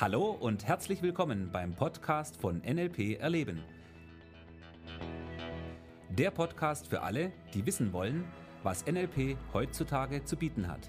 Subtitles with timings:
[0.00, 3.64] Hallo und herzlich willkommen beim Podcast von NLP Erleben.
[6.10, 8.24] Der Podcast für alle, die wissen wollen,
[8.62, 10.88] was NLP heutzutage zu bieten hat.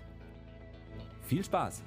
[1.23, 1.81] Viel Spaß!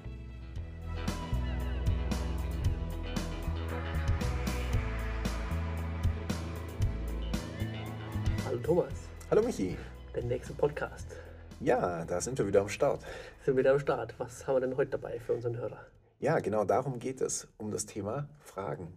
[8.46, 9.77] Hallo Thomas, Hallo Michi.
[10.12, 11.16] der nächste Podcast.
[11.61, 13.02] Ja, da sind wir wieder am Start.
[13.45, 14.12] Sind wir wieder am Start.
[14.18, 15.87] Was haben wir denn heute dabei für unseren Hörer?
[16.23, 18.97] Ja, genau darum geht es, um das Thema Fragen.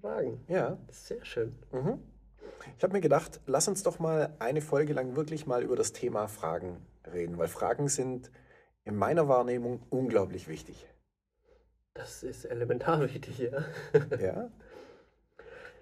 [0.00, 0.44] Fragen.
[0.48, 1.54] Ja, Sehr schön.
[1.70, 2.00] mhm.
[2.76, 5.92] ich habe mir gedacht, lass uns doch mal eine Folge lang wirklich mal über das
[5.92, 8.32] Thema Fragen reden, weil Fragen sind
[8.82, 10.88] in meiner Wahrnehmung unglaublich wichtig.
[11.94, 13.64] Das ist elementar wichtig, ja.
[14.20, 14.50] Ja,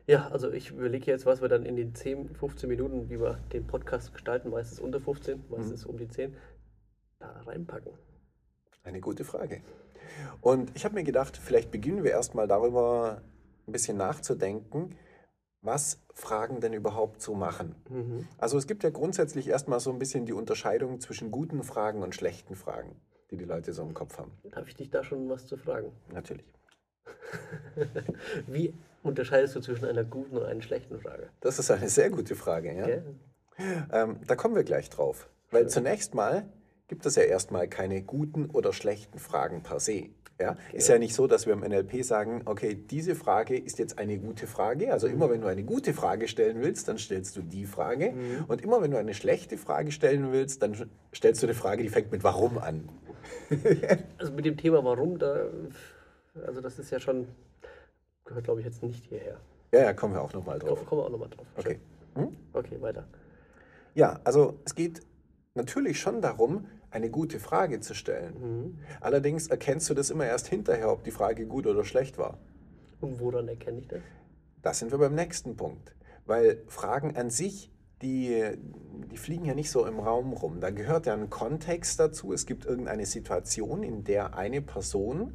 [0.06, 3.38] Ja, also ich überlege jetzt, was wir dann in den 10, 15 Minuten, wie wir
[3.54, 6.36] den Podcast gestalten, meistens unter 15, meistens um die 10,
[7.18, 7.94] da reinpacken.
[8.84, 9.62] eine gute Frage.
[10.40, 13.22] Und ich habe mir gedacht, vielleicht beginnen wir erstmal darüber
[13.66, 14.96] ein bisschen nachzudenken,
[15.62, 17.74] was Fragen denn überhaupt so machen.
[17.88, 18.28] Mhm.
[18.38, 22.14] Also es gibt ja grundsätzlich erstmal so ein bisschen die Unterscheidung zwischen guten Fragen und
[22.14, 22.96] schlechten Fragen,
[23.30, 24.32] die die Leute so im Kopf haben.
[24.50, 25.92] Darf ich dich da schon was zu fragen?
[26.12, 26.46] Natürlich.
[28.46, 31.28] Wie unterscheidest du zwischen einer guten und einer schlechten Frage?
[31.40, 32.74] Das ist eine sehr gute Frage.
[32.74, 32.86] Ja?
[32.86, 33.04] Gell?
[33.92, 35.28] Ähm, da kommen wir gleich drauf.
[35.50, 36.48] Weil zunächst mal
[36.90, 40.08] gibt es ja erstmal keine guten oder schlechten Fragen per se.
[40.40, 40.56] Ja?
[40.72, 44.18] Ist ja nicht so, dass wir im NLP sagen, okay, diese Frage ist jetzt eine
[44.18, 44.92] gute Frage.
[44.92, 48.12] Also immer wenn du eine gute Frage stellen willst, dann stellst du die Frage.
[48.48, 50.74] Und immer wenn du eine schlechte Frage stellen willst, dann
[51.14, 52.88] stellst du eine Frage, die fängt mit Warum an.
[54.18, 55.46] Also mit dem Thema Warum, da,
[56.44, 57.28] also das ist ja schon,
[58.24, 59.38] gehört glaube ich jetzt nicht hierher.
[59.72, 60.84] Ja, ja, kommen wir auch nochmal drauf.
[60.86, 61.46] kommen wir auch nochmal drauf.
[61.56, 61.78] Okay.
[62.52, 63.06] Okay, weiter.
[63.94, 65.02] Ja, also es geht
[65.54, 68.34] natürlich schon darum, eine gute Frage zu stellen.
[68.40, 68.78] Mhm.
[69.00, 72.38] Allerdings erkennst du das immer erst hinterher, ob die Frage gut oder schlecht war.
[73.00, 74.00] Und woran erkenne ich das?
[74.62, 75.94] Da sind wir beim nächsten Punkt.
[76.26, 78.42] Weil Fragen an sich, die,
[79.10, 80.60] die fliegen ja nicht so im Raum rum.
[80.60, 82.32] Da gehört ja ein Kontext dazu.
[82.32, 85.34] Es gibt irgendeine Situation, in der eine Person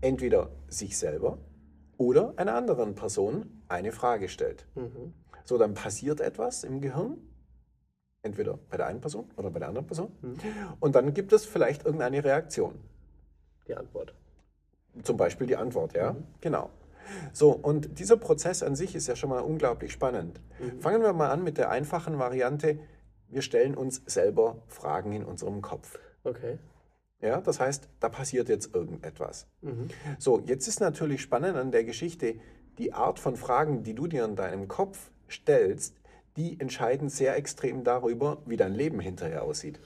[0.00, 1.38] entweder sich selber
[1.96, 4.66] oder einer anderen Person eine Frage stellt.
[4.74, 5.14] Mhm.
[5.44, 7.18] So, dann passiert etwas im Gehirn,
[8.22, 10.12] entweder bei der einen Person oder bei der anderen Person.
[10.80, 12.78] Und dann gibt es vielleicht irgendeine Reaktion.
[13.68, 14.14] Die Antwort.
[15.02, 16.16] Zum Beispiel die Antwort, ja?
[16.40, 16.70] Genau.
[17.32, 20.40] So, und dieser Prozess an sich ist ja schon mal unglaublich spannend.
[20.80, 22.78] Fangen wir mal an mit der einfachen Variante.
[23.28, 25.98] Wir stellen uns selber Fragen in unserem Kopf.
[26.24, 26.58] Okay.
[27.20, 29.46] Ja, das heißt, da passiert jetzt irgendetwas.
[29.62, 29.88] Mhm.
[30.18, 32.34] So, jetzt ist natürlich spannend an der Geschichte,
[32.78, 36.01] die Art von Fragen, die du dir in deinem Kopf stellst,
[36.36, 39.80] die entscheiden sehr extrem darüber, wie dein Leben hinterher aussieht.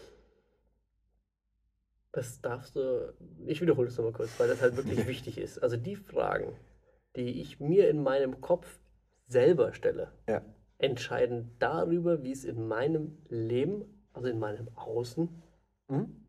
[2.13, 3.13] Das darfst du,
[3.47, 5.63] ich wiederhole es nochmal kurz, weil das halt wirklich wichtig ist.
[5.63, 6.53] Also die Fragen,
[7.15, 8.81] die ich mir in meinem Kopf
[9.27, 10.43] selber stelle, Ja,
[10.79, 15.43] entscheiden darüber, wie es in meinem Leben, also in meinem Außen,
[15.89, 16.27] Mhm.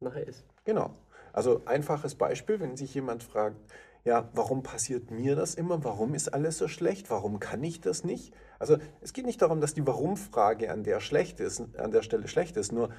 [0.00, 0.44] nachher ist.
[0.64, 0.96] Genau.
[1.32, 3.56] Also einfaches Beispiel, wenn sich jemand fragt,
[4.04, 5.84] ja, warum passiert mir das immer?
[5.84, 7.10] Warum ist alles so schlecht?
[7.10, 8.34] Warum kann ich das nicht?
[8.60, 12.28] Also es geht nicht darum, dass die Warum-Frage an der schlecht ist, an der Stelle
[12.28, 12.72] schlecht ist.
[12.72, 12.90] Nur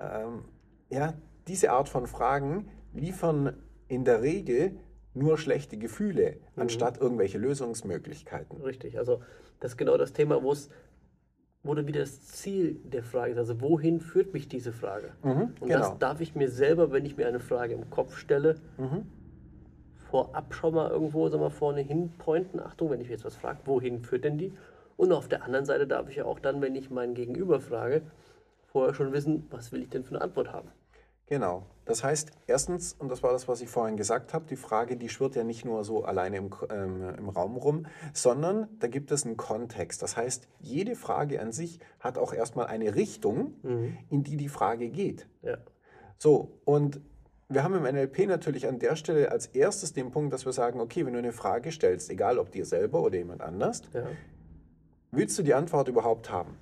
[0.00, 0.44] ähm,
[0.88, 1.14] ja,
[1.48, 3.56] diese Art von Fragen liefern
[3.88, 4.78] in der Regel
[5.14, 8.62] nur schlechte Gefühle, anstatt irgendwelche Lösungsmöglichkeiten.
[8.62, 8.96] Richtig.
[8.96, 9.20] Also
[9.58, 10.70] das ist genau das Thema, wo es
[11.64, 13.38] wo dann wieder das Ziel der Frage ist.
[13.38, 15.14] Also wohin führt mich diese Frage?
[15.60, 15.80] Und genau.
[15.80, 18.60] das darf ich mir selber, wenn ich mir eine Frage im Kopf stelle,
[20.08, 22.60] vorab schon mal irgendwo sag mal, vorne hin pointen.
[22.60, 24.52] Achtung, wenn ich mich jetzt was frage, wohin führt denn die?
[24.98, 28.02] Und auf der anderen Seite darf ich ja auch dann, wenn ich meinen Gegenüber frage,
[28.66, 30.72] vorher schon wissen, was will ich denn für eine Antwort haben.
[31.26, 31.66] Genau.
[31.84, 35.08] Das heißt, erstens, und das war das, was ich vorhin gesagt habe, die Frage, die
[35.08, 39.24] schwirrt ja nicht nur so alleine im, ähm, im Raum rum, sondern da gibt es
[39.24, 40.02] einen Kontext.
[40.02, 43.54] Das heißt, jede Frage an sich hat auch erstmal eine Richtung,
[44.10, 45.28] in die die Frage geht.
[45.42, 45.58] Ja.
[46.18, 47.00] So, und
[47.48, 50.80] wir haben im NLP natürlich an der Stelle als erstes den Punkt, dass wir sagen,
[50.80, 54.08] okay, wenn du eine Frage stellst, egal ob dir selber oder jemand anders, Ja.
[55.10, 56.56] Willst du die Antwort überhaupt haben?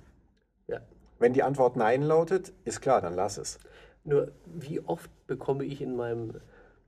[0.67, 0.79] ja.
[1.19, 3.59] Wenn die Antwort Nein lautet, ist klar, dann lass es.
[4.03, 6.35] Nur wie oft bekomme ich in meinem,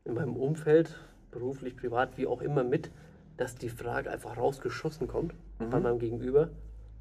[0.05, 0.95] in meinem Umfeld,
[1.31, 2.91] beruflich, privat, wie auch immer mit,
[3.37, 6.49] dass die Frage einfach rausgeschossen kommt bei meinem Gegenüber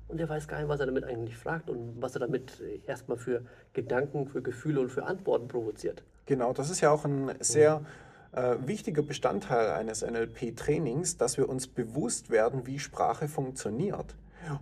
[0.09, 3.19] und er weiß gar nicht, was er damit eigentlich fragt und was er damit erstmal
[3.19, 3.43] für
[3.75, 6.03] Gedanken, für Gefühle und für Antworten provoziert.
[6.27, 7.83] Genau, das ist ja auch ein sehr
[8.33, 14.17] äh, wichtiger Bestandteil eines NLP-Trainings, dass wir uns bewusst werden, wie Sprache funktioniert.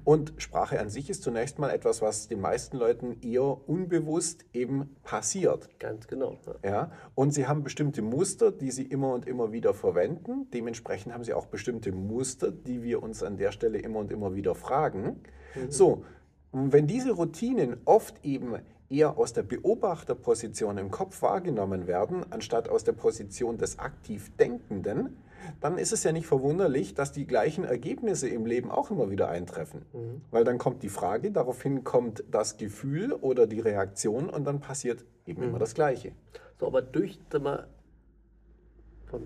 [0.04, 4.96] Und Sprache an sich ist zunächst mal etwas, was den meisten Leuten eher unbewusst eben
[5.04, 5.78] passiert.
[5.78, 6.38] Ganz genau.
[6.62, 6.70] Ja.
[6.70, 6.92] Ja?
[7.14, 10.48] Und sie haben bestimmte Muster, die sie immer und immer wieder verwenden.
[10.52, 14.34] Dementsprechend haben sie auch bestimmte Muster, die wir uns an der Stelle immer und immer
[14.34, 15.20] wieder fragen.
[15.68, 16.04] So,
[16.52, 18.56] und wenn diese Routinen oft eben
[18.88, 25.16] eher aus der Beobachterposition im Kopf wahrgenommen werden, anstatt aus der Position des aktiv Denkenden,
[25.60, 29.28] dann ist es ja nicht verwunderlich, dass die gleichen Ergebnisse im Leben auch immer wieder
[29.28, 29.82] eintreffen.
[30.30, 35.04] Weil dann kommt die Frage, daraufhin kommt das Gefühl oder die Reaktion und dann passiert
[35.26, 36.12] eben immer das Gleiche.
[36.58, 37.66] So, aber durch, mal,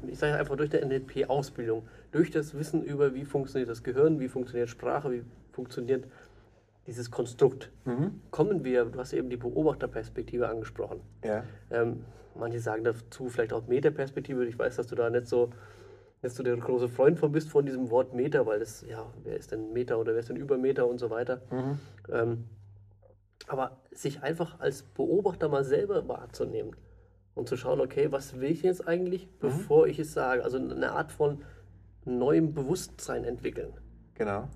[0.09, 4.29] ich sage einfach durch der NLP-Ausbildung, durch das Wissen über, wie funktioniert das Gehirn, wie
[4.29, 5.23] funktioniert Sprache, wie
[5.53, 6.06] funktioniert
[6.87, 7.71] dieses Konstrukt,
[8.31, 11.01] kommen wir, du hast eben die Beobachterperspektive angesprochen.
[11.25, 12.05] Ja, Ähm,
[12.35, 14.45] manche sagen dazu vielleicht auch Metaperspektive.
[14.47, 15.51] Ich weiß, dass du da nicht so,
[16.22, 19.37] nicht so der große Freund von bist von diesem Wort Meta, weil das, ja, wer
[19.37, 21.43] ist denn Meta oder wer ist denn über Meta und so weiter.
[22.11, 22.44] Ähm,
[23.49, 26.76] aber sich einfach als Beobachter mal selber wahrzunehmen
[27.34, 30.44] und zu schauen, okay, was will ich jetzt eigentlich, bevor ich es sage?
[30.44, 31.43] Also eine Art von
[32.05, 33.72] neuem Bewusstsein entwickeln.
[34.14, 34.49] genau.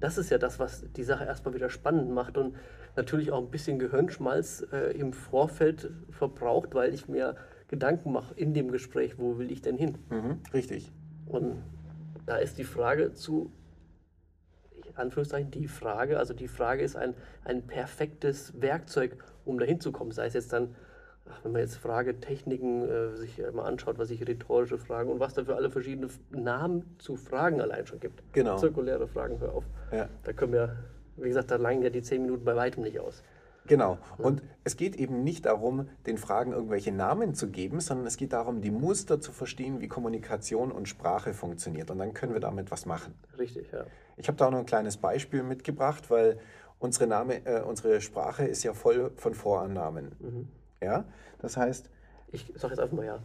[0.00, 2.56] Das ist ja das, was die Sache erstmal wieder spannend macht und
[2.96, 7.36] natürlich auch ein bisschen Gehirnschmalz äh, im Vorfeld verbraucht, weil ich mir
[7.68, 9.98] Gedanken mache in dem Gespräch, wo will ich denn hin?
[10.10, 10.90] Mhm, richtig.
[11.26, 11.62] Und
[12.26, 13.50] da ist die Frage zu,
[14.84, 17.14] in Anführungszeichen, die Frage, also die Frage ist ein,
[17.44, 20.12] ein perfektes Werkzeug, um dahin zu kommen.
[20.12, 20.74] Sei es jetzt dann,
[21.28, 25.34] ach, wenn man jetzt Fragetechniken äh, sich mal anschaut, was sich rhetorische Fragen und was
[25.34, 28.22] da für alle verschiedene Namen zu Fragen allein schon gibt.
[28.32, 28.56] Genau.
[28.56, 29.64] Zirkuläre Fragen, hör auf.
[29.90, 30.08] Ja.
[30.24, 30.76] Da können wir,
[31.16, 33.22] wie gesagt, da langen ja die zehn Minuten bei weitem nicht aus.
[33.66, 33.98] Genau.
[34.18, 38.32] Und es geht eben nicht darum, den Fragen irgendwelche Namen zu geben, sondern es geht
[38.32, 41.90] darum, die Muster zu verstehen, wie Kommunikation und Sprache funktioniert.
[41.90, 43.14] Und dann können wir damit was machen.
[43.38, 43.84] Richtig, ja.
[44.16, 46.38] Ich habe da auch noch ein kleines Beispiel mitgebracht, weil
[46.78, 50.48] unsere, Name, äh, unsere Sprache ist ja voll von Vorannahmen.
[50.82, 51.04] Ja?
[51.40, 51.88] Das heißt,
[52.32, 53.18] Ich sag jetzt einfach mal ja.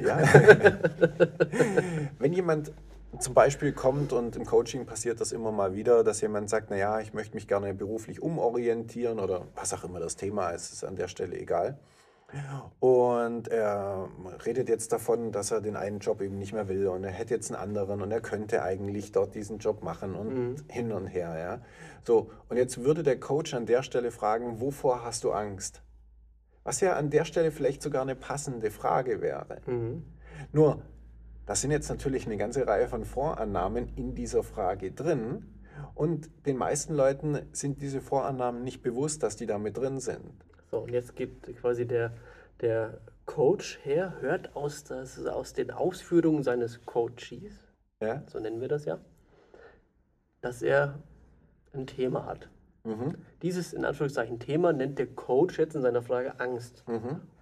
[0.00, 0.18] ja,
[2.18, 2.72] wenn jemand
[3.18, 7.00] zum Beispiel kommt und im Coaching passiert das immer mal wieder, dass jemand sagt, naja,
[7.00, 10.96] ich möchte mich gerne beruflich umorientieren oder was auch immer das Thema ist, ist an
[10.96, 11.78] der Stelle egal.
[12.80, 14.08] Und er
[14.46, 17.34] redet jetzt davon, dass er den einen Job eben nicht mehr will und er hätte
[17.34, 21.36] jetzt einen anderen und er könnte eigentlich dort diesen Job machen und hin und her.
[21.38, 21.60] Ja.
[22.04, 25.82] So, und jetzt würde der Coach an der Stelle fragen, wovor hast du Angst?
[26.64, 29.60] Was ja an der Stelle vielleicht sogar eine passende Frage wäre.
[30.52, 30.80] Nur,
[31.52, 35.44] da sind jetzt natürlich eine ganze Reihe von Vorannahmen in dieser Frage drin.
[35.94, 40.32] Und den meisten Leuten sind diese Vorannahmen nicht bewusst, dass die da mit drin sind.
[40.70, 42.14] So, und jetzt gibt quasi der,
[42.62, 47.52] der Coach her, hört aus, das, aus den Ausführungen seines Coaches,
[48.00, 48.22] Ja?
[48.28, 48.96] so nennen wir das ja,
[50.40, 51.00] dass er
[51.74, 52.48] ein Thema hat.
[52.84, 53.16] Mhm.
[53.42, 56.82] Dieses in Anführungszeichen Thema nennt der Coach jetzt in seiner Frage Angst.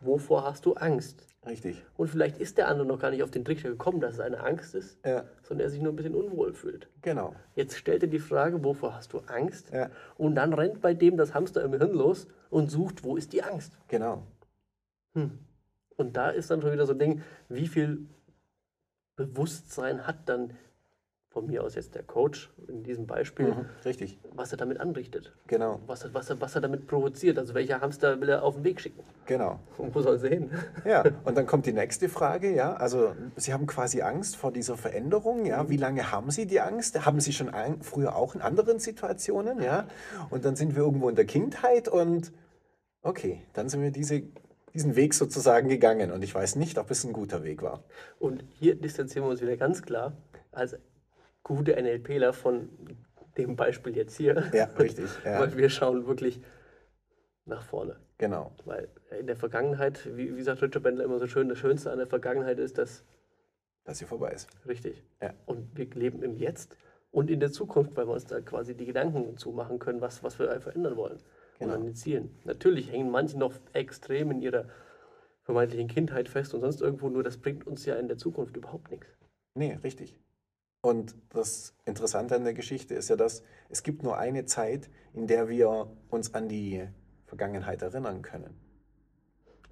[0.01, 1.30] Wovor hast du Angst?
[1.47, 1.83] Richtig.
[1.97, 4.41] Und vielleicht ist der andere noch gar nicht auf den Trichter gekommen, dass es eine
[4.41, 6.89] Angst ist, Ja, sondern er sich nur ein bisschen unwohl fühlt.
[7.01, 7.35] genau.
[7.55, 9.71] Jetzt stellt er die Frage, wovor hast du Angst?
[9.73, 9.91] Ja.
[10.19, 13.43] Und dann rennt bei dem das Hamster im Hirn los und sucht, wo ist die
[13.43, 13.79] Angst?
[13.89, 14.27] Genau.
[15.15, 18.07] Und da ist dann schon wieder so ein Ding, wie viel
[19.17, 20.57] Bewusstsein hat dann
[21.31, 23.67] von mir aus jetzt der Coach in diesem Beispiel, Mhm.
[23.85, 24.19] Richtig.
[24.35, 25.79] was er damit anrichtet, Genau.
[25.87, 28.65] was er, was, er, was er damit provoziert, also welcher Hamster will er auf den
[28.65, 29.61] Weg schicken Genau.
[29.79, 30.51] und wo soll sie hin?
[30.85, 32.75] Ja, und dann kommt die nächste Frage, ja.
[32.75, 35.69] Also Sie haben quasi Angst vor dieser Veränderung, ja.
[35.71, 37.07] Wie lange haben Sie die Angst?
[37.07, 37.51] Haben Sie schon
[37.83, 39.87] früher auch in anderen Situationen, ja?
[40.31, 42.33] Und dann sind wir irgendwo in der Kindheit und
[43.03, 44.25] okay, dann sind wir diese,
[44.75, 47.85] diesen Weg sozusagen gegangen und ich weiß nicht, ob es ein guter Weg war.
[48.19, 50.13] Und hier distanzieren wir uns wieder ganz klar
[50.51, 50.77] als
[51.43, 52.69] gute NLPler von
[53.37, 55.09] dem Beispiel jetzt hier, Ja, richtig.
[55.25, 56.41] Ja, weil wir schauen wirklich
[57.47, 57.97] nach vorne.
[58.19, 58.53] genau.
[58.65, 61.99] Weil in der Vergangenheit, wie, wie sagt Richard Bendler immer so schön, das Schönste an
[61.99, 63.05] der Vergangenheit ist, dass
[63.85, 64.49] Dass sie vorbei ist.
[64.67, 65.03] Richtig.
[65.23, 65.33] Ja.
[65.47, 66.77] Und wir leben im Jetzt
[67.11, 70.23] und in der Zukunft, weil wir uns da quasi die Gedanken zu machen können, was,
[70.23, 71.19] was wir verändern wollen.
[71.59, 71.73] Genau.
[71.73, 72.39] Und an den Zielen.
[72.45, 74.67] Natürlich hängen manche noch extrem in ihrer
[75.43, 78.91] vermeintlichen Kindheit fest und sonst irgendwo, nur das bringt uns ja in der Zukunft überhaupt
[78.91, 79.09] nichts.
[79.55, 80.17] Nee, richtig.
[80.83, 85.27] Und das Interessante an der Geschichte ist ja, dass es gibt nur eine Zeit, in
[85.27, 86.89] der wir uns an die
[87.27, 88.59] Vergangenheit erinnern können.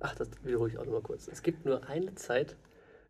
[0.01, 1.27] Ach, das wiederhole ich auch nochmal kurz.
[1.29, 2.57] Es gibt nur eine Zeit,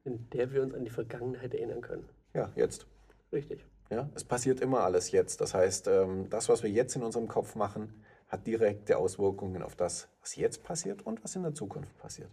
[0.05, 2.09] in der wir uns an die Vergangenheit erinnern können.
[2.35, 2.87] Ja, jetzt.
[3.33, 3.65] Richtig.
[3.91, 5.41] Ja, es passiert immer alles jetzt.
[5.41, 9.77] Das heißt, ähm, das, was wir jetzt in unserem Kopf machen, hat direkte Auswirkungen auf
[9.77, 12.31] das, was jetzt passiert und was in der Zukunft passiert.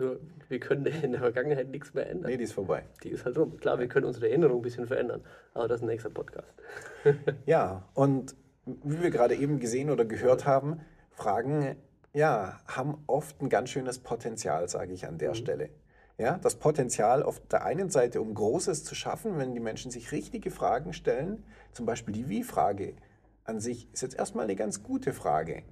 [0.00, 2.30] Nur, wir können in der Vergangenheit nichts mehr ändern.
[2.30, 2.84] Nee, die ist vorbei.
[3.04, 3.58] Die ist halt rum.
[3.58, 6.52] Klar, wir können unsere Erinnerung ein bisschen verändern, aber das ist ein nächster Podcast.
[7.46, 10.80] Ja, und wie wir gerade eben gesehen oder gehört haben,
[11.10, 11.76] Fragen,
[12.12, 15.70] ja, haben oft ein ganz schönes Potenzial, sage ich an der Stelle.
[16.18, 20.12] Ja, das Potenzial auf der einen Seite, um Großes zu schaffen, wenn die Menschen sich
[20.12, 22.94] richtige Fragen stellen, zum Beispiel die Wie-Frage
[23.44, 25.62] an sich ist jetzt erstmal eine ganz gute Frage.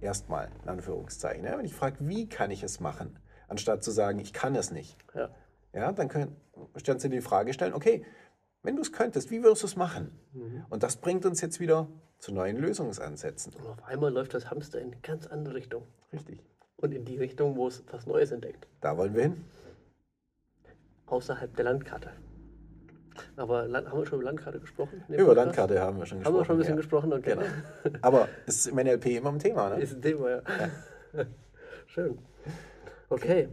[0.00, 1.44] Erstmal, in Anführungszeichen.
[1.44, 3.16] Ja, wenn ich frage, wie kann ich es machen,
[3.48, 4.96] anstatt zu sagen, ich kann es nicht.
[5.14, 5.30] Ja.
[5.72, 6.36] Ja, dann können,
[6.76, 8.04] stellen Sie die Frage stellen, okay,
[8.62, 10.18] wenn du es könntest, wie würdest du es machen?
[10.70, 13.52] Und das bringt uns jetzt wieder zu neuen Lösungsansätzen.
[13.54, 15.82] Und auf einmal läuft das Hamster in eine ganz andere Richtung.
[16.12, 16.42] Richtig.
[16.76, 18.66] Und in die Richtung, wo es was Neues entdeckt.
[18.80, 19.44] Da wollen wir hin.
[21.06, 22.10] Außerhalb der Landkarte.
[23.36, 25.04] Aber Land, haben wir schon über Landkarte gesprochen?
[25.08, 25.36] Über Podcast?
[25.36, 26.34] Landkarte haben wir schon gesprochen.
[26.34, 26.76] Haben wir schon ein bisschen ja.
[26.76, 27.12] gesprochen?
[27.12, 27.36] Okay.
[27.82, 27.98] Genau.
[28.00, 29.76] Aber es ist im NLP immer ein Thema, ne?
[29.82, 30.42] Ist ein Thema, ja.
[31.86, 32.18] Schön.
[33.08, 33.48] Okay.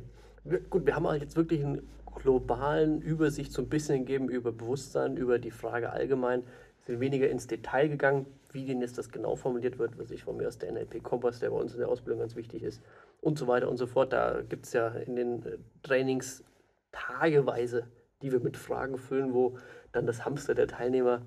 [0.69, 5.17] Gut, wir haben halt jetzt wirklich einen globalen Übersicht so ein bisschen gegeben über Bewusstsein,
[5.17, 6.43] über die Frage allgemein.
[6.79, 10.37] Sind weniger ins Detail gegangen, wie denn jetzt das genau formuliert wird, was ich von
[10.37, 12.81] mir aus der NLP-Kompass, der bei uns in der Ausbildung ganz wichtig ist
[13.21, 14.13] und so weiter und so fort.
[14.13, 16.43] Da gibt es ja in den äh, Trainings
[16.91, 17.87] tageweise,
[18.21, 19.57] die wir mit Fragen füllen, wo
[19.91, 21.21] dann das Hamster der Teilnehmer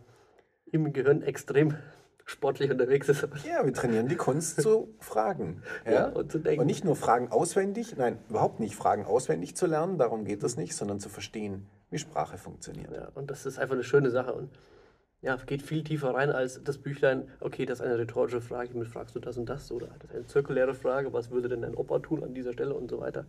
[0.66, 1.76] im Gehirn extrem
[2.24, 3.26] sportlich unterwegs ist.
[3.44, 5.62] Ja, wir trainieren die Kunst zu fragen.
[5.86, 6.60] Ja, und zu denken.
[6.60, 10.56] Und nicht nur Fragen auswendig, nein, überhaupt nicht Fragen auswendig zu lernen, darum geht es
[10.56, 12.90] nicht, sondern zu verstehen, wie Sprache funktioniert.
[12.90, 14.50] Ja, und das ist einfach eine schöne Sache und
[15.20, 18.88] ja, geht viel tiefer rein als das Büchlein, okay, das ist eine rhetorische Frage, mit
[18.88, 21.74] fragst du das und das oder das ist eine zirkuläre Frage, was würde denn ein
[21.74, 23.26] Opa tun an dieser Stelle und so weiter.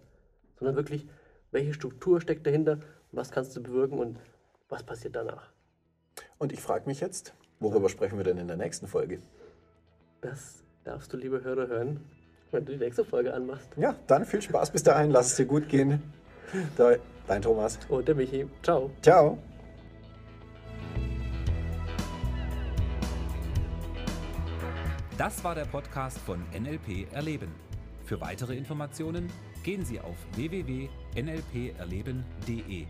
[0.59, 1.07] Sondern wirklich,
[1.51, 2.79] welche Struktur steckt dahinter,
[3.11, 4.19] was kannst du bewirken und
[4.67, 5.51] was passiert danach.
[6.37, 9.19] Und ich frage mich jetzt, worüber sprechen wir denn in der nächsten Folge?
[10.21, 11.99] Das darfst du, liebe Hörer, hören,
[12.51, 13.69] wenn du die nächste Folge anmachst.
[13.77, 16.01] Ja, dann viel Spaß bis dahin, lass es dir gut gehen.
[17.27, 17.79] Dein Thomas.
[17.89, 18.47] Und der Michi.
[18.61, 18.91] Ciao.
[19.01, 19.37] Ciao.
[25.17, 27.51] Das war der Podcast von NLP Erleben.
[28.03, 29.31] Für weitere Informationen
[29.63, 32.85] gehen Sie auf www.nlperleben.de.